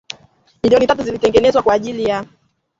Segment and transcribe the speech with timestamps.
[0.63, 2.25] Milioni tatu zilizotengwa kwa ajili ya